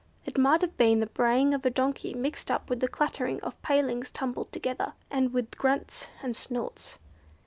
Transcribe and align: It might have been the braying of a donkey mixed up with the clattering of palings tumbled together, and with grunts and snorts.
It 0.25 0.35
might 0.35 0.61
have 0.61 0.77
been 0.77 0.99
the 0.99 1.05
braying 1.05 1.53
of 1.53 1.63
a 1.63 1.69
donkey 1.69 2.15
mixed 2.15 2.49
up 2.49 2.71
with 2.71 2.79
the 2.79 2.87
clattering 2.87 3.39
of 3.41 3.61
palings 3.61 4.09
tumbled 4.09 4.51
together, 4.51 4.93
and 5.11 5.31
with 5.31 5.55
grunts 5.59 6.07
and 6.23 6.35
snorts. 6.35 6.97